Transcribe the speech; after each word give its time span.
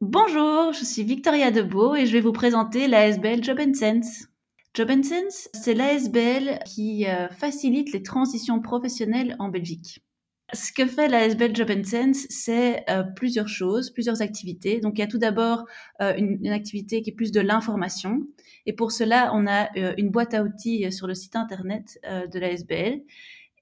Bonjour, 0.00 0.72
je 0.72 0.84
suis 0.84 1.02
Victoria 1.02 1.50
Debeau 1.50 1.96
et 1.96 2.06
je 2.06 2.12
vais 2.12 2.20
vous 2.20 2.30
présenter 2.30 2.86
l'ASBL 2.86 3.42
Job 3.42 3.58
Sense. 3.74 4.28
Job 4.72 4.90
Sense, 5.02 5.48
c'est 5.54 5.74
l'ASBL 5.74 6.60
qui 6.66 7.08
euh, 7.08 7.28
facilite 7.30 7.92
les 7.92 8.04
transitions 8.04 8.60
professionnelles 8.60 9.34
en 9.40 9.48
Belgique. 9.48 10.04
Ce 10.52 10.72
que 10.72 10.86
fait 10.86 11.08
l'ASBL 11.08 11.52
Job 11.52 11.82
Sense, 11.82 12.26
c'est 12.28 12.88
euh, 12.88 13.02
plusieurs 13.02 13.48
choses, 13.48 13.90
plusieurs 13.90 14.22
activités. 14.22 14.78
Donc 14.78 14.98
il 14.98 15.00
y 15.00 15.04
a 15.04 15.08
tout 15.08 15.18
d'abord 15.18 15.64
euh, 16.00 16.14
une, 16.16 16.46
activité 16.46 17.02
qui 17.02 17.10
est 17.10 17.14
plus 17.14 17.32
de 17.32 17.40
l'information. 17.40 18.20
Et 18.66 18.74
pour 18.74 18.92
cela, 18.92 19.32
on 19.34 19.48
a 19.48 19.68
une 19.96 20.10
boîte 20.10 20.32
à 20.32 20.44
outils 20.44 20.92
sur 20.92 21.08
le 21.08 21.14
site 21.14 21.34
internet 21.34 21.98
de 22.04 22.38
l'ASBL 22.38 23.00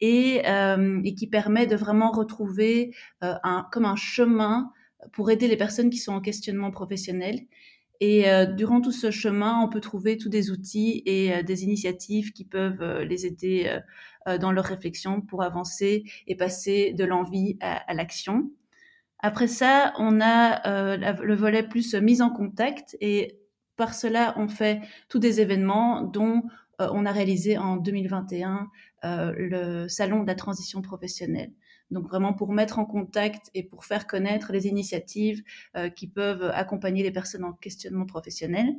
et, 0.02 0.42
qui 1.16 1.26
permet 1.28 1.66
de 1.66 1.76
vraiment 1.76 2.10
retrouver 2.10 2.92
comme 3.20 3.86
un 3.86 3.96
chemin 3.96 4.70
pour 5.12 5.30
aider 5.30 5.48
les 5.48 5.56
personnes 5.56 5.90
qui 5.90 5.98
sont 5.98 6.12
en 6.12 6.20
questionnement 6.20 6.70
professionnel. 6.70 7.40
Et 8.00 8.28
euh, 8.28 8.46
durant 8.46 8.80
tout 8.80 8.92
ce 8.92 9.10
chemin, 9.10 9.60
on 9.62 9.68
peut 9.68 9.80
trouver 9.80 10.18
tous 10.18 10.28
des 10.28 10.50
outils 10.50 11.02
et 11.06 11.32
euh, 11.32 11.42
des 11.42 11.64
initiatives 11.64 12.32
qui 12.32 12.44
peuvent 12.44 12.82
euh, 12.82 13.04
les 13.04 13.26
aider 13.26 13.78
dans 14.40 14.50
leur 14.50 14.64
réflexion 14.64 15.20
pour 15.20 15.44
avancer 15.44 16.02
et 16.26 16.34
passer 16.34 16.92
de 16.92 17.04
l'envie 17.04 17.56
à, 17.60 17.76
à 17.88 17.94
l'action. 17.94 18.50
Après 19.20 19.46
ça, 19.46 19.92
on 19.98 20.20
a 20.20 21.12
le 21.12 21.34
volet 21.36 21.62
plus 21.62 21.94
mise 21.94 22.20
en 22.22 22.30
contact 22.30 22.96
et 23.00 23.38
par 23.76 23.94
cela, 23.94 24.34
on 24.36 24.48
fait 24.48 24.80
tous 25.08 25.20
des 25.20 25.40
événements 25.40 26.02
dont 26.02 26.42
on 26.80 27.06
a 27.06 27.12
réalisé 27.12 27.56
en 27.56 27.76
2021 27.76 28.68
le 29.04 29.86
salon 29.86 30.22
de 30.22 30.26
la 30.26 30.34
transition 30.34 30.82
professionnelle. 30.82 31.52
Donc 31.90 32.08
vraiment 32.08 32.32
pour 32.32 32.52
mettre 32.52 32.78
en 32.78 32.84
contact 32.84 33.50
et 33.54 33.62
pour 33.62 33.84
faire 33.84 34.06
connaître 34.06 34.52
les 34.52 34.66
initiatives 34.66 35.42
euh, 35.76 35.88
qui 35.88 36.08
peuvent 36.08 36.50
accompagner 36.54 37.02
les 37.02 37.12
personnes 37.12 37.44
en 37.44 37.52
questionnement 37.52 38.06
professionnel. 38.06 38.74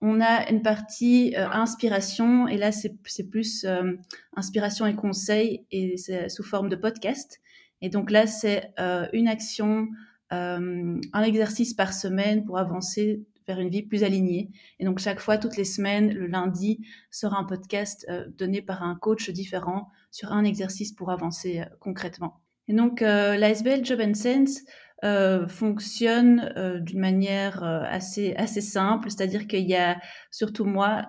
On 0.00 0.20
a 0.20 0.50
une 0.50 0.62
partie 0.62 1.34
euh, 1.36 1.48
inspiration 1.48 2.48
et 2.48 2.56
là 2.56 2.72
c'est 2.72 2.96
plus 3.30 3.64
euh, 3.64 3.92
inspiration 4.36 4.86
et 4.86 4.94
conseil 4.94 5.64
et 5.70 5.96
c'est 5.96 6.28
sous 6.28 6.42
forme 6.42 6.68
de 6.68 6.76
podcast. 6.76 7.40
Et 7.80 7.88
donc 7.88 8.10
là 8.10 8.26
c'est 8.26 8.72
une 9.12 9.26
action, 9.26 9.88
un 10.30 11.22
exercice 11.24 11.74
par 11.74 11.92
semaine 11.92 12.44
pour 12.44 12.58
avancer 12.58 13.24
vers 13.46 13.60
une 13.60 13.68
vie 13.68 13.82
plus 13.82 14.04
alignée. 14.04 14.50
Et 14.78 14.84
donc 14.84 14.98
chaque 14.98 15.20
fois, 15.20 15.38
toutes 15.38 15.56
les 15.56 15.64
semaines, 15.64 16.12
le 16.12 16.26
lundi, 16.26 16.84
sera 17.10 17.38
un 17.38 17.44
podcast 17.44 18.06
donné 18.38 18.62
par 18.62 18.82
un 18.82 18.94
coach 18.96 19.30
différent 19.30 19.90
sur 20.12 20.32
un 20.32 20.44
exercice 20.44 20.92
pour 20.92 21.10
avancer 21.10 21.60
euh, 21.60 21.64
concrètement. 21.80 22.40
Et 22.68 22.74
donc, 22.74 23.02
euh, 23.02 23.36
l'ASBL 23.36 23.84
Job 23.84 24.00
and 24.00 24.14
Sense 24.14 24.62
euh, 25.04 25.48
fonctionne 25.48 26.52
euh, 26.56 26.78
d'une 26.78 27.00
manière 27.00 27.64
euh, 27.64 27.82
assez 27.82 28.36
assez 28.36 28.60
simple, 28.60 29.10
c'est-à-dire 29.10 29.48
qu'il 29.48 29.68
y 29.68 29.74
a 29.74 29.98
surtout 30.30 30.64
moi 30.64 31.06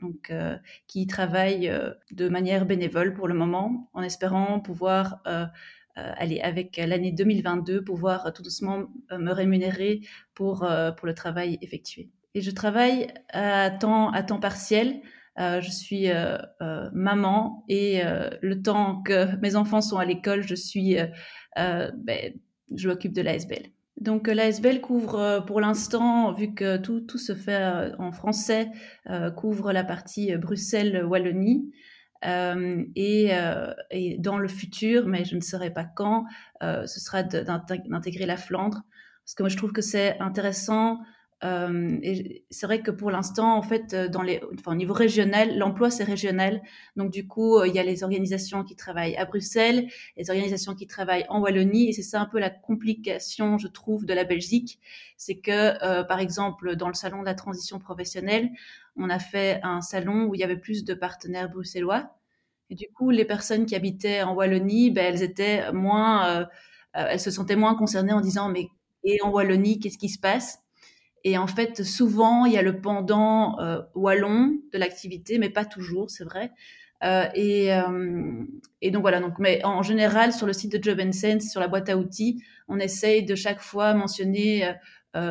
donc 0.00 0.32
qui 0.88 1.06
travaille 1.06 1.72
de 2.10 2.28
manière 2.28 2.66
bénévole 2.66 3.14
pour 3.14 3.28
le 3.28 3.34
moment, 3.34 3.88
en 3.92 4.02
espérant 4.02 4.58
pouvoir 4.58 5.22
aller 5.96 6.40
avec 6.40 6.76
l'année 6.76 7.12
2022 7.12 7.84
pouvoir 7.84 8.32
tout 8.32 8.42
doucement 8.42 8.86
me 9.10 9.32
rémunérer 9.32 10.00
pour 10.34 10.68
pour 10.96 11.06
le 11.06 11.14
travail 11.14 11.58
effectué. 11.62 12.10
Et 12.34 12.40
je 12.40 12.50
travaille 12.50 13.08
à 13.32 13.70
temps 13.70 14.10
à 14.10 14.22
temps 14.22 14.40
partiel 14.40 15.00
euh, 15.40 15.60
je 15.60 15.70
suis 15.70 16.10
euh, 16.10 16.38
euh, 16.62 16.88
maman 16.92 17.64
et 17.68 18.02
le 18.40 18.62
temps 18.62 19.02
que 19.02 19.36
mes 19.40 19.56
enfants 19.56 19.80
sont 19.80 19.96
à 19.96 20.04
l'école, 20.04 20.42
je 20.42 20.54
suis, 20.54 20.96
ben, 21.56 22.32
je 22.74 22.88
m'occupe 22.88 23.12
de 23.12 23.22
l'ASBL. 23.22 23.70
Donc 24.00 24.26
l'ASBL 24.28 24.80
couvre 24.80 25.44
pour 25.46 25.60
l'instant, 25.60 26.32
vu 26.32 26.54
que 26.54 26.76
tout, 26.76 27.00
tout 27.00 27.18
se 27.18 27.34
fait 27.34 27.92
en 27.98 28.12
français, 28.12 28.70
couvre 29.36 29.72
la 29.72 29.84
partie 29.84 30.36
Bruxelles-Wallonie. 30.36 31.70
Euh, 32.26 32.84
et, 32.96 33.34
euh, 33.34 33.72
et, 33.90 34.16
dans 34.18 34.38
le 34.38 34.48
futur, 34.48 35.06
mais 35.06 35.24
je 35.24 35.36
ne 35.36 35.40
saurais 35.40 35.70
pas 35.70 35.84
quand, 35.84 36.24
euh, 36.62 36.86
ce 36.86 37.00
sera 37.00 37.22
d'intégrer 37.22 38.26
la 38.26 38.36
Flandre. 38.36 38.82
Parce 39.24 39.34
que 39.34 39.42
moi, 39.42 39.48
je 39.48 39.56
trouve 39.56 39.72
que 39.72 39.82
c'est 39.82 40.18
intéressant 40.20 41.00
euh, 41.42 41.98
c'est 42.50 42.66
vrai 42.66 42.80
que 42.82 42.90
pour 42.90 43.10
l'instant, 43.10 43.56
en 43.56 43.62
fait, 43.62 43.92
euh, 43.92 44.08
dans 44.08 44.22
les, 44.22 44.40
enfin, 44.58 44.72
au 44.72 44.74
niveau 44.76 44.94
régional, 44.94 45.58
l'emploi 45.58 45.90
c'est 45.90 46.04
régional. 46.04 46.62
Donc 46.96 47.10
du 47.10 47.26
coup, 47.26 47.58
euh, 47.58 47.68
il 47.68 47.74
y 47.74 47.78
a 47.78 47.82
les 47.82 48.02
organisations 48.02 48.64
qui 48.64 48.76
travaillent 48.76 49.16
à 49.16 49.26
Bruxelles, 49.26 49.88
les 50.16 50.30
organisations 50.30 50.74
qui 50.74 50.86
travaillent 50.86 51.26
en 51.28 51.40
Wallonie, 51.40 51.88
et 51.88 51.92
c'est 51.92 52.02
ça 52.02 52.20
un 52.20 52.26
peu 52.26 52.38
la 52.38 52.50
complication, 52.50 53.58
je 53.58 53.68
trouve, 53.68 54.06
de 54.06 54.14
la 54.14 54.24
Belgique, 54.24 54.78
c'est 55.16 55.36
que, 55.38 55.82
euh, 55.84 56.04
par 56.04 56.20
exemple, 56.20 56.76
dans 56.76 56.88
le 56.88 56.94
salon 56.94 57.20
de 57.20 57.26
la 57.26 57.34
transition 57.34 57.78
professionnelle, 57.78 58.48
on 58.96 59.10
a 59.10 59.18
fait 59.18 59.60
un 59.64 59.80
salon 59.82 60.24
où 60.26 60.34
il 60.34 60.40
y 60.40 60.44
avait 60.44 60.56
plus 60.56 60.84
de 60.84 60.94
partenaires 60.94 61.50
bruxellois, 61.50 62.14
et 62.70 62.74
du 62.74 62.86
coup, 62.94 63.10
les 63.10 63.24
personnes 63.26 63.66
qui 63.66 63.74
habitaient 63.76 64.22
en 64.22 64.34
Wallonie, 64.34 64.90
ben, 64.90 65.04
elles 65.14 65.22
étaient 65.22 65.70
moins, 65.72 66.40
euh, 66.42 66.46
elles 66.94 67.20
se 67.20 67.30
sentaient 67.30 67.56
moins 67.56 67.74
concernées 67.76 68.12
en 68.14 68.20
disant 68.22 68.48
mais 68.48 68.68
et 69.04 69.20
en 69.22 69.30
Wallonie, 69.30 69.80
qu'est-ce 69.80 69.98
qui 69.98 70.08
se 70.08 70.18
passe? 70.18 70.63
Et 71.24 71.38
en 71.38 71.46
fait, 71.46 71.82
souvent, 71.82 72.44
il 72.44 72.52
y 72.52 72.58
a 72.58 72.62
le 72.62 72.80
pendant 72.80 73.58
euh, 73.58 73.80
wallon 73.94 74.58
de 74.72 74.78
l'activité, 74.78 75.38
mais 75.38 75.48
pas 75.48 75.64
toujours, 75.64 76.10
c'est 76.10 76.24
vrai. 76.24 76.52
Euh, 77.02 77.24
et, 77.34 77.72
euh, 77.72 78.44
et, 78.82 78.90
donc 78.90 79.00
voilà. 79.00 79.20
Donc, 79.20 79.38
mais 79.38 79.64
en 79.64 79.82
général, 79.82 80.34
sur 80.34 80.46
le 80.46 80.52
site 80.52 80.72
de 80.72 80.82
Job 80.82 81.00
Sense, 81.12 81.50
sur 81.50 81.60
la 81.60 81.68
boîte 81.68 81.88
à 81.88 81.96
outils, 81.96 82.42
on 82.68 82.78
essaye 82.78 83.24
de 83.24 83.34
chaque 83.34 83.60
fois 83.60 83.94
mentionner 83.94 84.70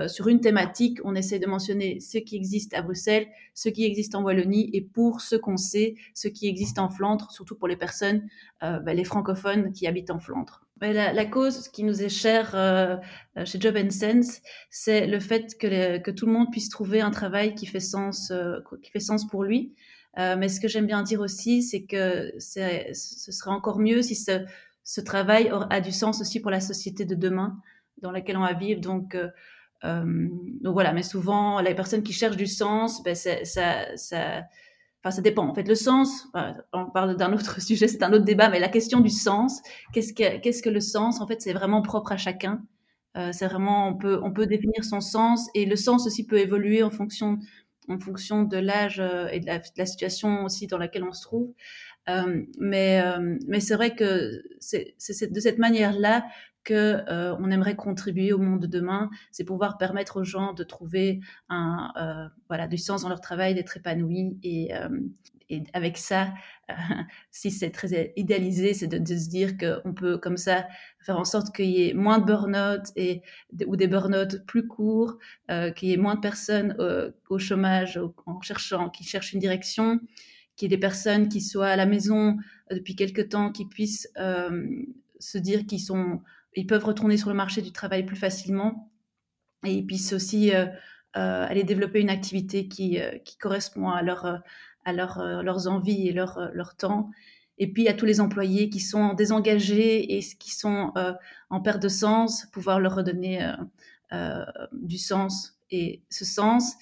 sur 0.07 0.29
une 0.29 0.39
thématique, 0.39 0.99
on 1.03 1.13
essaie 1.13 1.39
de 1.39 1.45
mentionner 1.45 1.99
ce 1.99 2.17
qui 2.17 2.37
existe 2.37 2.73
à 2.73 2.81
Bruxelles, 2.81 3.27
ce 3.53 3.67
qui 3.67 3.83
existe 3.83 4.15
en 4.15 4.23
Wallonie, 4.23 4.69
et 4.71 4.79
pour 4.79 5.19
ce 5.19 5.35
qu'on 5.35 5.57
sait, 5.57 5.95
ce 6.13 6.29
qui 6.29 6.47
existe 6.47 6.79
en 6.79 6.87
Flandre, 6.87 7.29
surtout 7.31 7.57
pour 7.57 7.67
les 7.67 7.75
personnes, 7.75 8.25
bah, 8.61 8.93
les 8.93 9.03
francophones 9.03 9.73
qui 9.73 9.85
habitent 9.85 10.09
en 10.09 10.19
Flandre. 10.19 10.63
La, 10.91 11.25
cause 11.25 11.69
qui 11.69 11.83
nous 11.83 12.03
est 12.03 12.09
chère 12.09 12.51
euh, 12.55 12.97
chez 13.45 13.59
Job 13.59 13.77
Sense, 13.89 14.41
c'est 14.69 15.07
le 15.07 15.19
fait 15.19 15.57
que, 15.57 16.11
tout 16.11 16.25
le 16.25 16.33
monde 16.33 16.51
puisse 16.51 16.69
trouver 16.69 16.99
un 16.99 17.11
travail 17.11 17.55
qui 17.55 17.65
fait 17.65 17.79
sens, 17.79 18.31
euh, 18.31 18.59
qui 18.81 18.91
fait 18.91 18.99
sens 18.99 19.27
pour 19.27 19.43
lui. 19.43 19.73
Euh, 20.19 20.35
mais 20.37 20.47
ce 20.47 20.59
que 20.59 20.67
j'aime 20.67 20.85
bien 20.85 21.01
dire 21.03 21.21
aussi, 21.21 21.63
c'est 21.63 21.83
que 21.83 22.33
ce 22.37 23.31
serait 23.31 23.51
encore 23.51 23.79
mieux 23.79 24.01
si 24.01 24.15
ce, 24.15 25.01
travail 25.01 25.51
a 25.69 25.81
du 25.81 25.91
sens 25.91 26.21
aussi 26.21 26.39
pour 26.39 26.51
la 26.51 26.59
société 26.59 27.05
de 27.05 27.15
demain 27.15 27.57
dans 28.01 28.11
laquelle 28.11 28.37
on 28.37 28.41
va 28.41 28.53
vivre. 28.53 28.79
Donc, 28.79 29.15
euh, 29.15 29.29
euh, 29.85 30.29
voilà, 30.63 30.93
mais 30.93 31.03
souvent, 31.03 31.59
les 31.61 31.73
personnes 31.73 32.03
qui 32.03 32.13
cherchent 32.13 32.37
du 32.37 32.47
sens, 32.47 33.03
ben 33.03 33.15
ça, 33.15 34.43
enfin, 35.03 35.11
ça 35.11 35.21
dépend. 35.21 35.47
En 35.47 35.53
fait, 35.53 35.67
le 35.67 35.75
sens, 35.75 36.27
on 36.71 36.85
parle 36.85 37.15
d'un 37.15 37.33
autre 37.33 37.61
sujet, 37.61 37.87
c'est 37.87 38.03
un 38.03 38.13
autre 38.13 38.25
débat, 38.25 38.49
mais 38.49 38.59
la 38.59 38.69
question 38.69 38.99
du 38.99 39.09
sens, 39.09 39.61
qu'est-ce 39.91 40.13
que, 40.13 40.69
le 40.69 40.79
sens 40.79 41.21
En 41.21 41.27
fait, 41.27 41.41
c'est 41.41 41.53
vraiment 41.53 41.81
propre 41.81 42.13
à 42.13 42.17
chacun. 42.17 42.61
Euh, 43.15 43.31
c'est 43.31 43.45
vraiment, 43.45 43.89
on 43.89 43.95
peut, 43.95 44.19
on 44.23 44.31
peut 44.31 44.47
définir 44.47 44.83
son 44.83 45.01
sens 45.01 45.47
et 45.53 45.65
le 45.65 45.75
sens 45.75 46.07
aussi 46.07 46.25
peut 46.25 46.39
évoluer 46.39 46.81
en 46.81 46.89
fonction, 46.89 47.37
en 47.87 47.99
fonction 47.99 48.43
de 48.43 48.57
l'âge 48.57 48.99
euh, 48.99 49.27
et 49.27 49.39
de 49.39 49.45
la, 49.45 49.85
situation 49.85 50.45
aussi 50.45 50.65
dans 50.65 50.79
laquelle 50.79 51.03
on 51.03 51.13
se 51.13 51.21
trouve. 51.21 51.53
Euh, 52.09 52.43
mais 52.59 53.01
mais 53.47 53.59
c'est 53.61 53.75
vrai 53.75 53.95
que 53.95 54.41
c'est 54.59 55.31
de 55.31 55.39
cette 55.39 55.57
manière-là 55.57 56.25
que 56.63 57.03
euh, 57.09 57.35
on 57.39 57.51
aimerait 57.51 57.75
contribuer 57.75 58.33
au 58.33 58.37
monde 58.37 58.61
de 58.61 58.67
demain, 58.67 59.09
c'est 59.31 59.43
pouvoir 59.43 59.77
permettre 59.77 60.21
aux 60.21 60.23
gens 60.23 60.53
de 60.53 60.63
trouver 60.63 61.19
un 61.49 61.91
euh, 61.97 62.27
voilà 62.47 62.67
du 62.67 62.77
sens 62.77 63.03
dans 63.03 63.09
leur 63.09 63.21
travail, 63.21 63.53
d'être 63.53 63.77
épanouis 63.77 64.37
et, 64.43 64.75
euh, 64.75 64.89
et 65.49 65.63
avec 65.73 65.97
ça, 65.97 66.33
si 67.31 67.51
c'est 67.51 67.71
très 67.71 68.13
idéalisé, 68.15 68.73
c'est 68.73 68.87
de, 68.87 68.97
de, 68.97 69.17
se 69.17 69.29
dire 69.29 69.57
qu'on 69.57 69.93
peut 69.93 70.17
comme 70.17 70.37
ça 70.37 70.65
faire 70.99 71.19
en 71.19 71.25
sorte 71.25 71.53
qu'il 71.53 71.69
y 71.69 71.89
ait 71.89 71.93
moins 71.93 72.19
de 72.19 72.25
burn-out 72.25 72.87
et 72.95 73.21
ou 73.67 73.75
des 73.75 73.87
burn-out 73.87 74.45
plus 74.47 74.67
courts, 74.67 75.17
qu'il 75.75 75.89
y 75.89 75.93
ait 75.93 75.97
moins 75.97 76.15
de 76.15 76.21
personnes 76.21 76.75
au 77.29 77.37
chômage 77.37 77.99
en 78.25 78.41
cherchant, 78.41 78.89
qui 78.89 79.03
cherchent 79.03 79.33
une 79.33 79.41
direction, 79.41 79.99
qu'il 80.55 80.71
y 80.71 80.73
ait 80.73 80.77
des 80.77 80.79
personnes 80.79 81.27
qui 81.27 81.41
soient 81.41 81.67
à 81.67 81.75
la 81.75 81.85
maison 81.85 82.37
depuis 82.71 82.95
quelque 82.95 83.21
temps, 83.21 83.51
qui 83.51 83.65
puissent 83.65 84.07
se 85.19 85.37
dire 85.37 85.65
qu'ils 85.65 85.81
sont 85.81 86.21
ils 86.55 86.67
peuvent 86.67 86.85
retourner 86.85 87.17
sur 87.17 87.29
le 87.29 87.35
marché 87.35 87.61
du 87.61 87.71
travail 87.71 88.05
plus 88.05 88.15
facilement 88.15 88.91
et 89.65 89.73
ils 89.73 89.85
puissent 89.85 90.13
aussi 90.13 90.53
euh, 90.53 90.65
euh, 91.15 91.45
aller 91.47 91.63
développer 91.63 92.01
une 92.01 92.09
activité 92.09 92.67
qui, 92.67 92.99
euh, 92.99 93.17
qui 93.19 93.37
correspond 93.37 93.89
à, 93.89 94.01
leur, 94.01 94.41
à 94.85 94.93
leur, 94.93 95.23
leurs 95.43 95.67
envies 95.67 96.07
et 96.07 96.13
leur, 96.13 96.49
leur 96.53 96.75
temps. 96.75 97.09
Et 97.57 97.71
puis 97.71 97.87
à 97.87 97.93
tous 97.93 98.05
les 98.05 98.19
employés 98.19 98.69
qui 98.69 98.79
sont 98.79 99.13
désengagés 99.13 100.17
et 100.17 100.19
qui 100.21 100.51
sont 100.51 100.91
en 101.49 101.61
perte 101.61 101.81
de 101.81 101.87
sens, 101.87 102.47
pouvoir 102.51 102.79
leur 102.79 102.95
redonner 102.95 103.47
du 104.71 104.97
sens. 104.97 105.59
Et 105.69 106.01
ce 106.09 106.25
sens, 106.25 106.73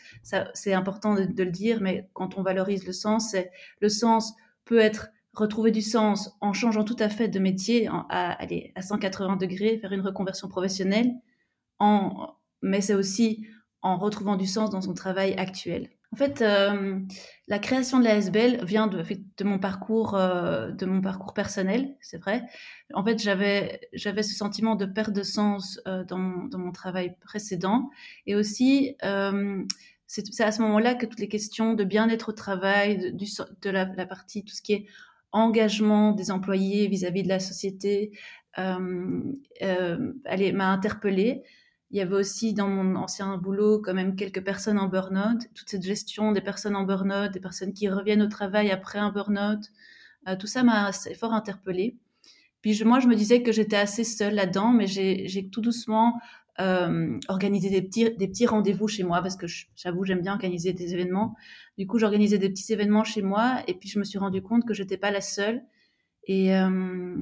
c'est 0.53 0.73
important 0.73 1.13
de, 1.13 1.25
de, 1.25 1.43
le 1.43 1.51
dire, 1.51 1.81
mais 1.81 2.09
quand 2.13 2.37
on 2.37 2.41
valorise 2.41 2.85
le 2.85 2.93
sens, 2.93 3.35
le 3.81 3.89
sens 3.89 4.33
peut 4.63 4.79
être 4.79 5.09
retrouver 5.33 5.71
du 5.71 5.81
sens 5.81 6.35
en 6.41 6.53
changeant 6.53 6.83
tout 6.83 6.95
à 6.99 7.09
fait 7.09 7.27
de 7.27 7.39
métier, 7.39 7.87
à, 7.87 8.31
aller 8.31 8.71
à 8.75 8.81
180 8.81 9.37
degrés, 9.37 9.77
faire 9.77 9.93
une 9.93 10.01
reconversion 10.01 10.47
professionnelle, 10.47 11.11
en, 11.79 12.35
mais 12.61 12.81
c'est 12.81 12.93
aussi 12.93 13.47
en 13.81 13.97
retrouvant 13.97 14.35
du 14.35 14.45
sens 14.45 14.69
dans 14.69 14.81
son 14.81 14.93
travail 14.93 15.33
actuel. 15.35 15.89
En 16.13 16.17
fait, 16.17 16.41
euh, 16.41 16.99
la 17.47 17.59
création 17.59 17.97
de 17.97 18.03
la 18.03 18.15
SBL 18.15 18.65
vient 18.65 18.87
de, 18.87 19.01
mon 19.45 19.59
parcours, 19.59 20.15
euh, 20.15 20.69
de 20.71 20.85
mon 20.85 20.99
parcours 20.99 21.33
personnel, 21.33 21.95
c'est 22.01 22.17
vrai. 22.17 22.43
En 22.93 23.03
fait, 23.05 23.17
j'avais 23.17 23.79
ce 23.93 24.35
sentiment 24.35 24.75
de 24.75 24.85
perte 24.85 25.13
de 25.13 25.23
sens 25.23 25.79
euh, 25.87 26.03
dans, 26.03 26.17
mon, 26.17 26.45
dans 26.47 26.59
mon 26.59 26.73
travail 26.73 27.15
précédent, 27.21 27.89
et 28.25 28.35
aussi 28.35 28.97
c'est 30.05 30.43
à 30.43 30.51
ce 30.51 30.61
moment-là 30.63 30.95
que 30.95 31.05
toutes 31.05 31.21
les 31.21 31.29
questions 31.29 31.73
de 31.73 31.85
bien-être 31.85 32.29
au 32.29 32.33
travail, 32.33 33.13
de 33.13 33.69
la, 33.69 33.85
la, 33.85 34.05
partie 34.05 34.43
tout 34.43 34.53
ce 34.53 34.61
qui 34.61 34.73
est 34.73 34.87
engagement 35.31 36.11
des 36.11 36.31
employés 36.31 36.87
vis-à-vis 36.87 37.21
-vis 37.21 37.23
de 37.23 37.29
la 37.29 37.39
société, 37.39 38.11
euh, 38.57 39.21
euh, 39.61 40.13
elle 40.25 40.55
m'a 40.55 40.71
interpellée. 40.71 41.43
Il 41.91 41.97
y 41.97 42.01
avait 42.01 42.15
aussi 42.15 42.53
dans 42.53 42.69
mon 42.69 42.95
ancien 42.95 43.37
boulot 43.37 43.81
quand 43.81 43.93
même 43.93 44.15
quelques 44.15 44.43
personnes 44.43 44.79
en 44.79 44.87
burn-out, 44.87 45.41
toute 45.53 45.69
cette 45.69 45.83
gestion 45.83 46.31
des 46.31 46.41
personnes 46.41 46.75
en 46.75 46.83
burn-out, 46.83 47.31
des 47.31 47.39
personnes 47.41 47.73
qui 47.73 47.89
reviennent 47.89 48.21
au 48.21 48.27
travail 48.27 48.71
après 48.71 48.99
un 48.99 49.11
burn-out, 49.11 49.59
euh, 50.27 50.35
tout 50.37 50.47
ça 50.47 50.63
m'a 50.63 50.91
fort 51.19 51.33
interpellée. 51.33 51.97
Puis 52.61 52.81
moi, 52.85 52.99
je 52.99 53.07
me 53.07 53.15
disais 53.15 53.41
que 53.41 53.51
j'étais 53.51 53.75
assez 53.75 54.03
seule 54.03 54.35
là-dedans, 54.35 54.71
mais 54.71 54.87
j'ai 54.87 55.49
tout 55.51 55.61
doucement 55.61 56.19
euh, 56.59 57.17
organisé 57.27 57.69
des 57.69 57.81
petits, 57.81 58.15
des 58.15 58.27
petits 58.27 58.45
rendez-vous 58.45 58.87
chez 58.87 59.03
moi, 59.03 59.21
parce 59.21 59.35
que 59.35 59.47
j'avoue, 59.75 60.03
j'aime 60.03 60.21
bien 60.21 60.33
organiser 60.33 60.73
des 60.73 60.93
événements. 60.93 61.35
Du 61.77 61.87
coup, 61.87 61.97
j'organisais 61.97 62.37
des 62.37 62.49
petits 62.49 62.71
événements 62.73 63.03
chez 63.03 63.21
moi, 63.21 63.63
et 63.67 63.73
puis 63.73 63.89
je 63.89 63.99
me 63.99 64.03
suis 64.03 64.19
rendu 64.19 64.41
compte 64.41 64.65
que 64.65 64.73
j'étais 64.73 64.97
pas 64.97 65.11
la 65.11 65.21
seule. 65.21 65.63
Et 66.25 66.55
euh, 66.55 67.15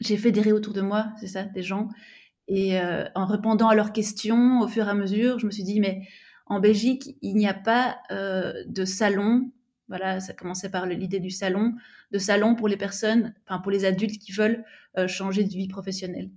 j'ai 0.00 0.16
fédéré 0.16 0.52
autour 0.52 0.72
de 0.72 0.80
moi, 0.80 1.08
c'est 1.20 1.26
ça, 1.26 1.44
des 1.44 1.62
gens. 1.62 1.88
Et 2.48 2.78
euh, 2.78 3.04
en 3.14 3.26
répondant 3.26 3.68
à 3.68 3.74
leurs 3.74 3.92
questions 3.92 4.60
au 4.60 4.68
fur 4.68 4.86
et 4.86 4.90
à 4.90 4.94
mesure, 4.94 5.38
je 5.38 5.46
me 5.46 5.50
suis 5.50 5.64
dit, 5.64 5.80
mais 5.80 6.06
en 6.46 6.60
Belgique, 6.60 7.16
il 7.22 7.34
n'y 7.34 7.48
a 7.48 7.54
pas 7.54 7.98
euh, 8.10 8.52
de 8.66 8.84
salon. 8.84 9.50
Voilà, 9.88 10.20
ça 10.20 10.32
commençait 10.32 10.70
par 10.70 10.86
l'idée 10.86 11.20
du 11.20 11.30
salon, 11.30 11.74
de 12.12 12.18
salon 12.18 12.54
pour 12.54 12.68
les 12.68 12.76
personnes, 12.76 13.34
enfin 13.46 13.60
pour 13.60 13.70
les 13.70 13.84
adultes 13.84 14.18
qui 14.18 14.32
veulent 14.32 14.64
euh, 14.96 15.08
changer 15.08 15.44
de 15.44 15.48
vie 15.48 15.68
professionnelle. 15.68 16.30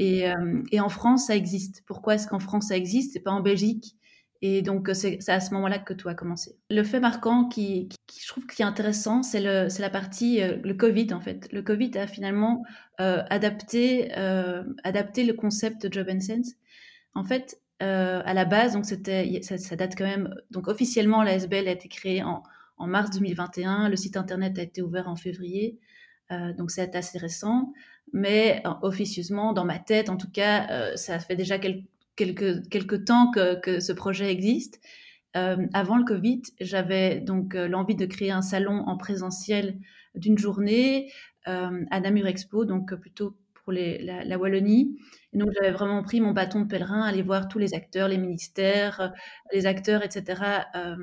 Et, 0.00 0.26
euh, 0.26 0.62
et, 0.72 0.80
en 0.80 0.88
France, 0.88 1.26
ça 1.26 1.36
existe. 1.36 1.82
Pourquoi 1.86 2.14
est-ce 2.14 2.26
qu'en 2.26 2.38
France 2.38 2.68
ça 2.68 2.76
existe 2.76 3.12
C'est 3.12 3.20
pas 3.20 3.32
en 3.32 3.42
Belgique? 3.42 3.96
Et 4.40 4.62
donc, 4.62 4.88
c'est 4.94 5.18
à 5.28 5.40
ce 5.40 5.52
moment-là 5.52 5.78
que 5.78 5.92
tout 5.92 6.08
a 6.08 6.14
commencé. 6.14 6.56
Le 6.70 6.82
fait 6.82 7.00
marquant 7.00 7.46
qui, 7.46 7.90
je 8.18 8.26
trouve 8.26 8.46
qui 8.46 8.62
est 8.62 8.64
intéressant, 8.64 9.22
c'est 9.22 9.40
la 9.40 9.90
partie, 9.90 10.40
euh, 10.40 10.56
le 10.64 10.72
Covid, 10.72 11.12
en 11.12 11.20
fait. 11.20 11.52
Le 11.52 11.60
Covid 11.60 11.90
a 11.98 12.06
finalement 12.06 12.62
euh, 12.98 13.22
adapté, 13.28 14.10
euh, 14.16 14.64
adapté 14.84 15.24
le 15.24 15.34
concept 15.34 15.86
de 15.86 15.92
Job 15.92 16.08
and 16.10 16.20
Sense. 16.20 16.54
En 17.14 17.22
fait, 17.22 17.60
euh, 17.82 18.22
à 18.24 18.32
la 18.32 18.46
base, 18.46 18.72
donc 18.72 18.86
ça, 18.86 18.96
date 18.96 19.94
quand 19.98 20.06
même, 20.06 20.34
donc 20.50 20.68
officiellement, 20.68 21.22
la 21.22 21.34
SBL 21.34 21.68
a 21.68 21.72
été 21.72 21.88
créée 21.88 22.22
en 22.22 22.42
mars 22.78 23.10
2021. 23.10 23.90
Le 23.90 23.96
site 23.96 24.16
internet 24.16 24.58
a 24.58 24.62
été 24.62 24.80
ouvert 24.80 25.08
en 25.08 25.16
février. 25.16 25.78
Euh, 26.30 26.52
donc, 26.54 26.70
c'est 26.70 26.94
assez 26.94 27.18
récent. 27.18 27.72
Mais 28.12 28.62
euh, 28.66 28.70
officieusement, 28.82 29.52
dans 29.52 29.64
ma 29.64 29.78
tête, 29.78 30.08
en 30.08 30.16
tout 30.16 30.30
cas, 30.30 30.96
ça 30.96 31.18
fait 31.18 31.36
déjà 31.36 31.58
quelques 31.58 31.86
quelques, 32.20 32.68
quelques 32.68 33.04
temps 33.06 33.30
que, 33.30 33.58
que 33.60 33.80
ce 33.80 33.92
projet 33.92 34.30
existe. 34.30 34.80
Euh, 35.36 35.66
avant 35.72 35.96
le 35.96 36.04
Covid, 36.04 36.42
j'avais 36.60 37.20
donc 37.20 37.54
euh, 37.54 37.68
l'envie 37.68 37.94
de 37.94 38.04
créer 38.04 38.32
un 38.32 38.42
salon 38.42 38.82
en 38.86 38.96
présentiel 38.96 39.78
d'une 40.14 40.36
journée 40.36 41.12
euh, 41.48 41.84
à 41.90 42.00
Namur 42.00 42.26
Expo, 42.26 42.64
donc 42.64 42.94
plutôt 42.96 43.36
pour 43.54 43.72
les, 43.72 44.02
la, 44.02 44.38
Wallonie. 44.38 44.98
Et 45.32 45.38
donc 45.38 45.50
j'avais 45.54 45.70
vraiment 45.70 46.02
pris 46.02 46.20
mon 46.20 46.32
bâton 46.32 46.60
de 46.60 46.66
pèlerin, 46.66 47.02
aller 47.02 47.22
voir 47.22 47.48
tous 47.48 47.58
les 47.58 47.74
acteurs, 47.74 48.08
les 48.08 48.18
ministères, 48.18 49.12
les 49.52 49.66
acteurs, 49.66 50.02
etc., 50.02 50.42
euh, 50.74 50.96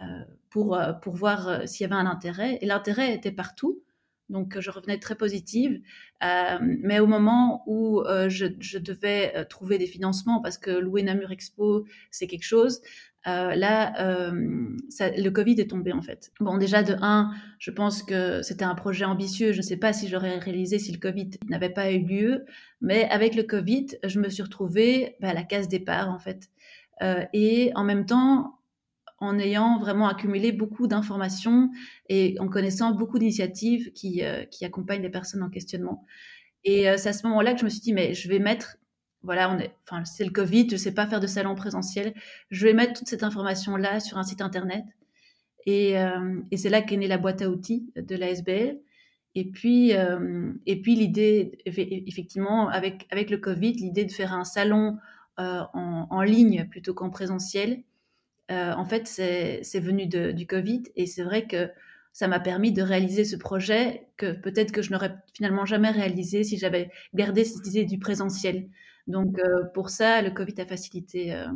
euh, 0.00 0.04
pour, 0.50 0.78
pour 1.02 1.14
voir 1.16 1.66
s'il 1.66 1.84
y 1.84 1.92
avait 1.92 2.00
un 2.00 2.06
intérêt. 2.06 2.58
Et 2.60 2.66
l'intérêt 2.66 3.12
était 3.12 3.32
partout. 3.32 3.82
Donc, 4.30 4.58
je 4.58 4.70
revenais 4.70 4.98
très 4.98 5.14
positive. 5.14 5.80
Euh, 6.22 6.58
mais 6.60 7.00
au 7.00 7.06
moment 7.06 7.62
où 7.66 8.00
euh, 8.00 8.28
je, 8.28 8.78
devais 8.78 9.32
euh, 9.36 9.44
trouver 9.44 9.78
des 9.78 9.86
financements, 9.86 10.40
parce 10.40 10.56
que 10.56 10.70
louer 10.70 11.02
Namur 11.02 11.30
Expo, 11.30 11.84
c'est 12.10 12.26
quelque 12.26 12.44
chose, 12.44 12.80
là, 13.26 14.30
le 14.30 15.28
Covid 15.30 15.58
est 15.58 15.70
tombé 15.70 15.92
en 15.92 16.02
fait. 16.02 16.30
Bon, 16.40 16.58
déjà 16.58 16.82
de 16.82 16.94
un, 17.00 17.32
je 17.58 17.70
pense 17.70 18.02
que 18.02 18.42
c'était 18.42 18.66
un 18.66 18.74
projet 18.74 19.06
ambitieux. 19.06 19.52
Je 19.52 19.58
ne 19.58 19.62
sais 19.62 19.78
pas 19.78 19.94
si 19.94 20.08
j'aurais 20.08 20.38
réalisé 20.38 20.78
si 20.78 20.92
le 20.92 20.98
Covid 20.98 21.30
n'avait 21.48 21.70
pas 21.70 21.90
eu 21.90 22.00
lieu, 22.00 22.44
mais 22.82 23.08
avec 23.08 23.34
le 23.34 23.42
Covid, 23.42 23.86
je 24.04 24.20
me 24.20 24.28
suis 24.28 24.42
retrouvée 24.42 25.16
bah, 25.20 25.30
à 25.30 25.34
la 25.34 25.42
case 25.42 25.68
départ 25.68 26.10
en 26.10 26.18
fait. 26.18 26.50
Et 27.32 27.72
en 27.74 27.84
même 27.84 28.04
temps, 28.04 28.58
en 29.24 29.38
ayant 29.38 29.78
vraiment 29.78 30.08
accumulé 30.08 30.52
beaucoup 30.52 30.86
d'informations 30.86 31.70
et 32.08 32.36
en 32.38 32.48
connaissant 32.48 32.92
beaucoup 32.92 33.18
d'initiatives 33.18 33.92
qui, 33.92 34.22
euh, 34.22 34.44
qui 34.44 34.64
accompagnent 34.64 35.02
les 35.02 35.10
personnes 35.10 35.42
en 35.42 35.50
questionnement. 35.50 36.04
Et 36.64 36.88
euh, 36.88 36.96
c'est 36.96 37.08
à 37.08 37.12
ce 37.12 37.26
moment-là 37.26 37.54
que 37.54 37.60
je 37.60 37.64
me 37.64 37.70
suis 37.70 37.80
dit, 37.80 37.92
mais 37.92 38.14
je 38.14 38.28
vais 38.28 38.38
mettre, 38.38 38.76
voilà, 39.22 39.50
on 39.50 39.58
est, 39.58 39.74
enfin, 39.86 40.04
c'est 40.04 40.24
le 40.24 40.30
Covid, 40.30 40.68
je 40.68 40.74
ne 40.74 40.78
sais 40.78 40.92
pas 40.92 41.06
faire 41.06 41.20
de 41.20 41.26
salon 41.26 41.54
présentiel, 41.54 42.14
je 42.50 42.66
vais 42.66 42.74
mettre 42.74 42.92
toute 42.92 43.08
cette 43.08 43.22
information-là 43.22 44.00
sur 44.00 44.18
un 44.18 44.22
site 44.22 44.40
internet. 44.40 44.84
Et, 45.66 45.98
euh, 45.98 46.40
et 46.50 46.56
c'est 46.56 46.68
là 46.68 46.82
qu'est 46.82 46.96
née 46.96 47.08
la 47.08 47.18
boîte 47.18 47.40
à 47.40 47.48
outils 47.48 47.90
de 47.96 48.16
l'ASBL. 48.16 48.78
Et 49.36 49.50
puis, 49.50 49.90
et 49.90 50.80
puis 50.80 50.94
l'idée, 50.94 51.58
effectivement, 51.66 52.68
avec, 52.68 53.08
avec 53.10 53.30
le 53.30 53.38
Covid, 53.38 53.72
l'idée 53.72 54.04
de 54.04 54.12
faire 54.12 54.32
un 54.32 54.44
salon 54.44 54.96
en 55.38 56.22
ligne 56.22 56.68
plutôt 56.70 56.94
qu'en 56.94 57.10
présentiel, 57.10 57.82
euh, 58.50 58.72
en 58.72 58.84
fait, 58.84 59.06
c'est 59.06 59.80
venu 59.80 60.06
du 60.06 60.46
Covid 60.46 60.82
et 60.96 61.06
c'est 61.06 61.22
vrai 61.22 61.46
que 61.46 61.70
ça 62.12 62.28
m'a 62.28 62.38
permis 62.38 62.72
de 62.72 62.82
réaliser 62.82 63.24
ce 63.24 63.36
projet 63.36 64.06
que 64.16 64.32
peut-être 64.32 64.70
que 64.70 64.82
je 64.82 64.92
n'aurais 64.92 65.16
finalement 65.32 65.64
jamais 65.64 65.90
réalisé 65.90 66.44
si 66.44 66.58
j'avais 66.58 66.90
gardé 67.12 67.44
cette 67.44 67.66
idée 67.66 67.84
du 67.84 67.98
présentiel. 67.98 68.68
Donc 69.06 69.38
euh, 69.38 69.64
pour 69.74 69.90
ça, 69.90 70.22
le 70.22 70.30
Covid 70.30 70.54
a 70.60 70.66
facilité 70.66 71.34
euh, 71.34 71.46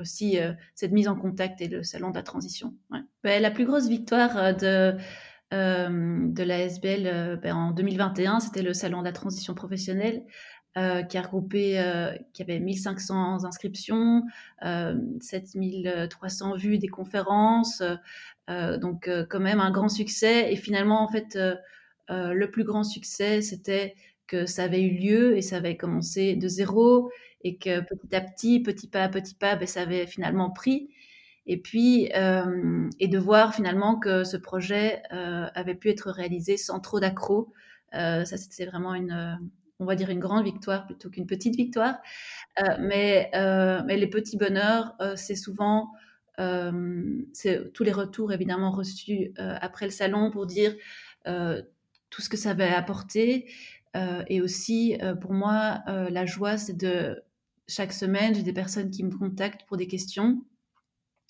aussi 0.00 0.38
cette 0.74 0.92
mise 0.92 1.08
en 1.08 1.16
contact 1.16 1.60
et 1.60 1.68
le 1.68 1.82
salon 1.82 2.10
de 2.10 2.16
la 2.16 2.22
transition. 2.22 2.74
Ben, 3.22 3.40
la 3.40 3.50
plus 3.50 3.66
grosse 3.66 3.88
victoire 3.88 4.56
de, 4.56 4.96
de 5.52 6.42
la 6.42 6.58
SBL 6.60 7.38
ben, 7.42 7.54
en 7.54 7.70
2021, 7.70 8.40
c'était 8.40 8.62
le 8.62 8.74
salon 8.74 9.00
de 9.00 9.04
la 9.04 9.12
transition 9.12 9.54
professionnelle 9.54 10.24
euh, 10.78 11.02
qui 11.02 11.18
a 11.18 11.22
regroupé, 11.22 11.80
euh, 11.80 12.12
qui 12.32 12.42
avait 12.42 12.60
1500 12.60 13.44
inscriptions, 13.44 14.22
euh, 14.64 14.94
7300 15.20 16.54
vues 16.56 16.78
des 16.78 16.88
conférences, 16.88 17.82
euh, 18.48 18.78
donc 18.78 19.08
euh, 19.08 19.26
quand 19.28 19.40
même 19.40 19.60
un 19.60 19.72
grand 19.72 19.88
succès. 19.88 20.52
Et 20.52 20.56
finalement, 20.56 21.02
en 21.02 21.08
fait, 21.08 21.36
euh, 21.36 22.32
le 22.34 22.50
plus 22.50 22.64
grand 22.64 22.84
succès, 22.84 23.42
c'était 23.42 23.94
que 24.28 24.46
ça 24.46 24.64
avait 24.64 24.82
eu 24.82 24.96
lieu 24.96 25.36
et 25.36 25.42
ça 25.42 25.56
avait 25.56 25.76
commencé 25.76 26.36
de 26.36 26.46
zéro 26.48 27.10
et 27.42 27.56
que 27.56 27.80
petit 27.80 28.14
à 28.14 28.20
petit, 28.20 28.60
petit 28.62 28.88
pas 28.88 29.02
à 29.02 29.08
petit 29.08 29.34
pas, 29.34 29.56
ben, 29.56 29.66
ça 29.66 29.82
avait 29.82 30.06
finalement 30.06 30.50
pris. 30.50 30.90
Et 31.46 31.56
puis, 31.56 32.10
et 33.00 33.08
de 33.08 33.18
voir 33.18 33.54
finalement 33.54 33.98
que 33.98 34.22
ce 34.24 34.36
projet 34.36 35.02
avait 35.10 35.74
pu 35.74 35.88
être 35.90 36.10
réalisé 36.10 36.56
sans 36.56 36.78
trop 36.80 37.00
d'accros, 37.00 37.52
euh, 37.94 38.24
ça 38.24 38.36
c'était 38.36 38.66
vraiment 38.66 38.94
une, 38.94 39.38
on 39.80 39.86
va 39.86 39.96
dire 39.96 40.10
une 40.10 40.20
grande 40.20 40.44
victoire 40.44 40.86
plutôt 40.86 41.10
qu'une 41.10 41.26
petite 41.26 41.56
victoire. 41.56 41.96
Euh, 42.60 42.76
mais, 42.78 43.30
euh, 43.34 43.82
mais 43.86 43.96
les 43.96 44.06
petits 44.06 44.36
bonheurs, 44.36 44.94
euh, 45.00 45.16
c'est 45.16 45.36
souvent 45.36 45.90
tous 47.74 47.84
les 47.84 47.92
retours 47.92 48.32
évidemment 48.32 48.70
reçus 48.70 49.34
après 49.36 49.84
le 49.84 49.90
salon 49.90 50.30
pour 50.30 50.46
dire 50.46 50.74
tout 51.26 52.22
ce 52.22 52.30
que 52.30 52.38
ça 52.38 52.54
va 52.54 52.78
apporter. 52.78 53.52
et 53.94 54.40
aussi, 54.40 54.96
pour 55.20 55.34
moi, 55.34 55.82
la 55.86 56.24
joie, 56.24 56.56
c'est 56.56 56.78
de 56.78 57.22
chaque 57.68 57.92
semaine, 57.92 58.34
j'ai 58.34 58.42
des 58.42 58.54
personnes 58.54 58.90
qui 58.90 59.04
me 59.04 59.10
contactent 59.10 59.66
pour 59.66 59.76
des 59.76 59.86
questions. 59.86 60.42